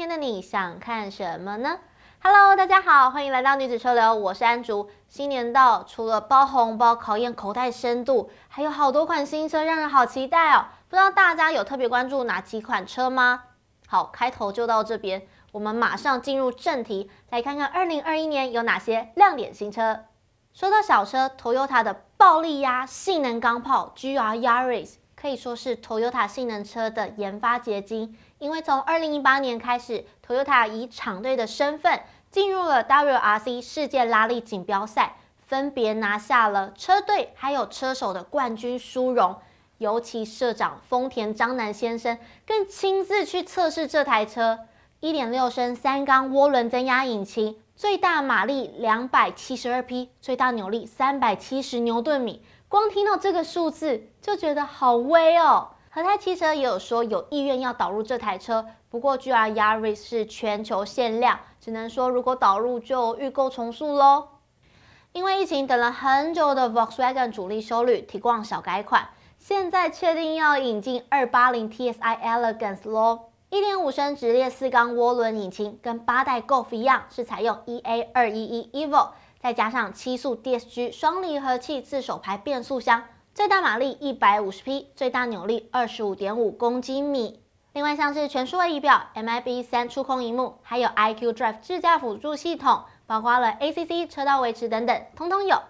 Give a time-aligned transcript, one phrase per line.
[0.00, 1.78] 今天的你想看什么呢
[2.22, 4.88] ？Hello，大家好，欢迎来到女子车流，我是安竹。
[5.08, 10.64] 新年到，除了包红包考验口袋深度，还有好多款新车让人好期待哦。
[10.88, 13.42] 不知道大家有特别关注哪几款车吗？
[13.86, 20.04] 好，开头就到这边，我们马上进入正题，来看看2021年有哪些亮点新车。
[20.54, 28.16] 说到小车，Toyota 的暴力压性能钢炮 GR Yaris 可以说是 Toyota 性能车的研发结晶。
[28.40, 35.16] 因为从2018年开始，Toyota 以厂队的身份进入了 WRC 世界拉力锦标赛，
[35.46, 39.36] 分别拿下了车队还有车手的冠军殊荣。
[39.76, 44.60] 尤其社长丰田章男先生更亲自去测试这台车
[45.02, 52.42] ，1.6升三缸涡轮增压引擎，最大马力272匹，最大扭力370牛顿米。
[52.68, 55.72] 光听到这个数字就觉得好威哦！
[55.92, 64.28] 和泰汽车也有说有意愿要导入这台车，不过 GR Yaris 是全球限量，只能说如果导入就预购重塑喽。
[65.12, 69.08] 因为疫情等了很久的 Volkswagen 主力修率，提供小改款。
[69.36, 79.08] 现在确定要引进二八零 TSI Elegance 喽，一点五升直列四缸涡轮引擎，跟八代 Golf 一样，是采用 EA 二一一 Evo，
[79.40, 87.40] 再加上七速 DSG 双离合器自手排变速箱，最大马力一百五十匹，最大扭力二十五点五公斤米。
[87.72, 95.62] 另外像是全数位仪表、MIB 三触控萤幕，还有 IQ Drive 智驾辅助系统，包括了 ACC 车道维持等等，通通有。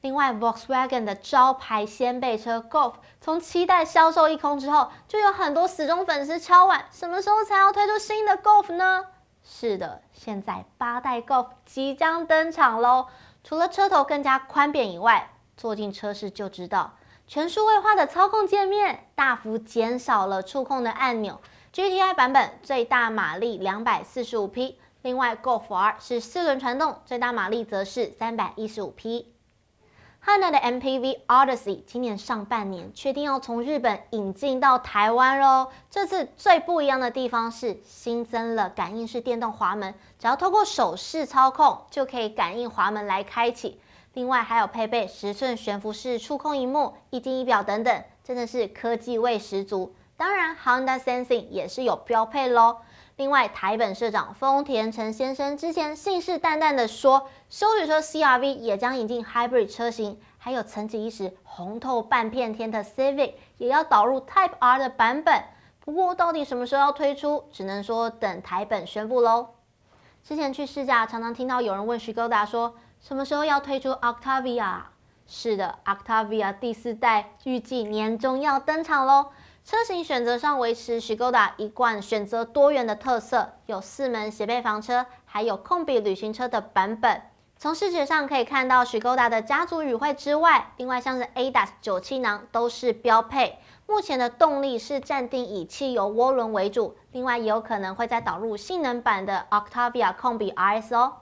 [0.00, 9.06] 另外，Volkswagen 的招牌掀背车 Golf 从七代销售一空之后，就有很多死忠粉丝敲碗，什么时候才要推出新的 Golf 呢？
[9.42, 13.08] 是的，现在八代 Golf 即将登场喽！
[13.42, 16.94] 除了车头更加宽扁以外，坐进车室就知道，
[17.26, 21.40] 全数位化的操控界面，大幅减少了触控的按钮。
[21.74, 29.34] GTI 版本最大马力两百四十五匹，另外 Golf R 是四轮传动，最大马力则是三百一十五匹。
[30.20, 35.68] 汉兰的 MPV Odyssey 今年上半年确定要从日本引进到台湾喽。
[35.90, 43.80] 这次最不一样的地方是新增了感应式电动滑门，只要透过手势操控就可以感应滑门来开启。
[44.14, 49.94] 另外还有配备十寸悬浮式触控荧幕、液晶仪表等等，真的是科技味十足。
[50.16, 52.78] 当然，Honda Sensing 也是有标配喽。
[53.14, 65.44] 另外，台本社长丰田成先生之前信誓旦旦的说，休旅车 CRV 也将引进 Hybrid 车型，还有曾几一时红透半片天的 Civic 也要导入 Type R 的版本。
[65.80, 69.48] 不过，到底什么时候要推出，只能说等台本宣布喽。
[70.22, 74.80] 之前去试驾，常常听到有人问 Škoda 说，什么时候要推出 Octavia？
[75.26, 79.26] 是的，Octavia 第四代预计年中要登场喽。
[79.64, 87.22] 车型选择上维持 Škoda 一贯选择多元的特色，有四门斜背房车，还有控比旅行车的版本。
[87.58, 93.58] 从视觉上可以看到 Škoda 的家族语汇之外，另外像是 ADAS 九气囊都是标配。
[93.86, 101.12] 目前的动力是暂定以汽油涡轮为主，另外也有可能会再导入性能版的 Octavia 控比 RS 哦。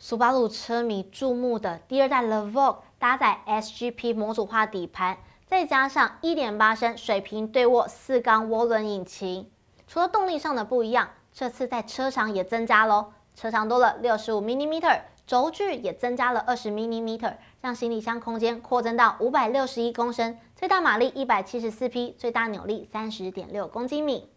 [0.00, 5.18] 苏巴鲁车迷注目的第二代 Levok 搭载 SGP 模组化底盘。
[5.44, 9.50] 再加上1.8升水平对卧四缸涡轮引擎，
[9.86, 14.82] 除了动力上的不一样，这次在车长也增加喽，车长多了65 mm，
[15.26, 17.18] 轴距也增加了20 mm，
[17.62, 24.28] 让行李箱空间扩增到561公升，最大马力174匹，最大扭力30.6公斤米。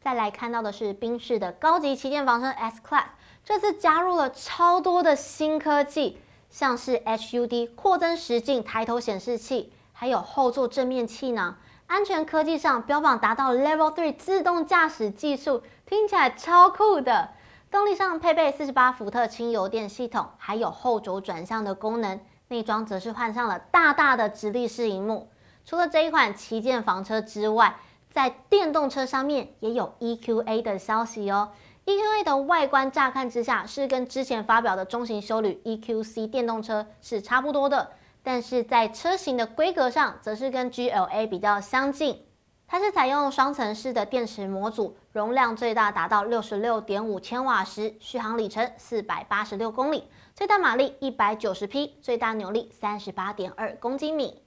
[0.00, 3.04] 再来看到的是宾士的高级旗舰房车 S Class，
[3.44, 9.72] 这次加入了超多的新科技，像是 HUD 扩增实境抬头显示器。
[9.92, 17.30] 还有后座正面气囊，安全科技上标榜达到 Level 3自动驾驶技术，听起来超酷的。
[17.70, 22.20] 动力上配备四十八伏特轻油电系统，还有后轴转向的功能。
[22.48, 25.30] 内装则是换上了大大的直立式荧幕。
[25.64, 27.76] 除了这一款旗舰房车之外，
[28.10, 31.52] 在电动车上面也有 EQA 的消息哦。
[31.84, 37.92] EQA 的外观乍看之下是跟之前发表的中型休旅 EQC 电动车是差不多的。
[38.22, 42.24] 但是在车型的规格上，则是跟 GLA 比较相近。
[42.68, 54.40] 它是采用双层式的电池模组，容量最大达到六十六点五千瓦时，续航里程四百八十六公里，最大马力一百九十匹，最大扭力三十八点二公斤米。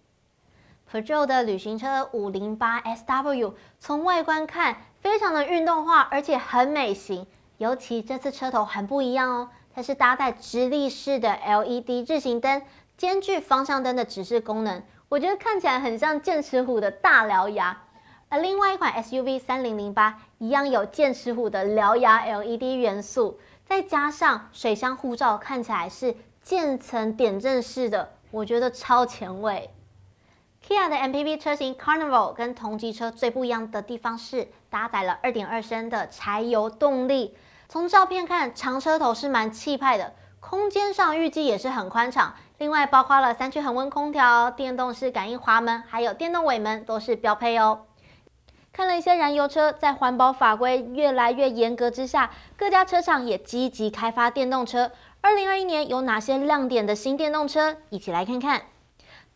[0.90, 7.28] Peugeot 的旅行车五零八 SW，从外观看非常的运动化，而且很美型。
[7.60, 12.64] 尤其这次车头很不一样哦，它是搭载直立式的 LED 日行灯。
[12.98, 17.84] 兼具方向灯的指示功能，我觉得看起来很像剑齿虎的大獠牙。
[18.30, 29.70] 而另外一款 SUV 三零零八一样有剑齿虎的獠牙 LED 元素，再加上水箱护罩，看起来是渐层点阵式的，我觉得超前卫。
[30.68, 37.38] Kia 的 MPV 车型 Carnival 跟同级车最不一样的地方是搭载了2.2升的柴油动力。
[37.70, 42.36] 从照片看，长车头是蛮气派的，空间上预计也是很宽敞。
[42.58, 47.84] 另外，包括了三区恒温空调、电动式感应滑门，还有电动尾门都是标配哦。
[48.74, 54.92] 看了一些燃油车，在环保法规越来越严格之下，各家车厂也积极开发电动车。
[55.22, 57.78] 2021年有哪些亮点的新电动车？
[57.90, 58.64] 一起来看看。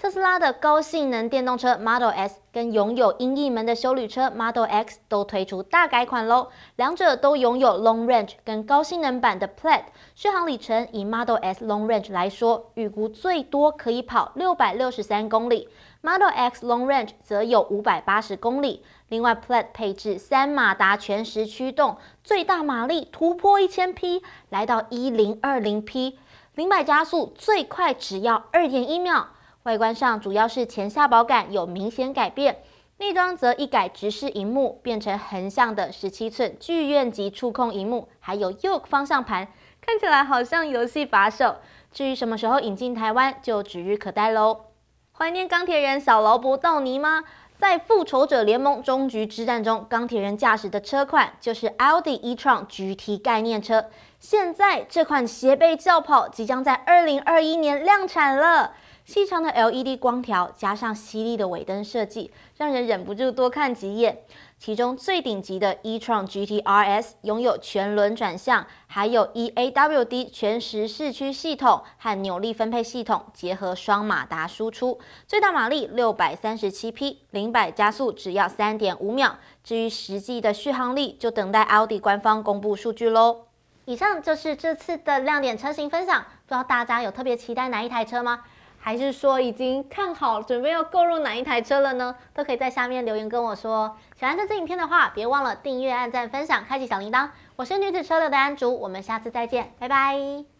[0.01, 6.47] 特斯拉的高性能电动车 Model S 跟拥有鹰翼门的休旅车 Model X 都推出大改款喽，
[6.77, 9.83] 两者都拥有 Long Range 跟高性能版的 Plaid，
[10.15, 15.67] 续航里程以 Model S Long Range 来说，预估最多可以跑六百六十三公里
[15.99, 18.81] ，Model X Long Range 则有五百八十公里。
[19.09, 26.17] 另外，Plaid 配置三马达全时驱动，最大马力突破一千匹，来到一零二零匹，
[26.55, 29.27] 零百加速最快只要二点一秒。
[29.63, 32.59] 外观上主要是前下保杆有明显改变，
[32.97, 39.50] 内装则一改直视荧幕，变成横向的十七寸剧院级触控荧幕，还有 Yoke 方向盘，
[39.81, 41.57] 看起来好像游戏把手。
[41.91, 44.65] 至于什么时候引进台湾，就指日可待喽。
[45.11, 47.23] 怀念钢铁人小劳勃道尼吗？
[47.57, 53.88] 在复仇者联盟终局之战中，钢铁人驾驶的车款就是 Audi e-tron GT 概念车。
[54.21, 58.71] 现在这款斜背轿跑即将在二零二一年量产了。
[59.09, 64.21] 细长的 LED 光条加上犀利的尾灯设计，让人忍不住多看几眼。
[64.59, 79.39] 其中最顶级的 e-tron GT RS 拥有全轮转向，还有 eAWD 全时四驱系统和扭力分配系统结合双马达输出，最大马力六百三十七匹，零百加速只要三点五秒。
[79.63, 83.47] 至于实际的续航力，就等待奥迪官方公布数据喽。
[83.85, 88.44] 以上就是这次的亮点车型分享，不知道大家有特别期待哪一台车吗？
[88.79, 92.15] 还是说已经看好，准备要购入哪一台车了呢？
[92.33, 93.97] 都可以在下面留言跟我说。
[94.17, 97.29] 喜欢这支影片的话，别忘了订阅、按赞、分享、开启小铃铛。
[97.55, 100.58] 我是女子车流的安竹，我们下次再见，拜拜。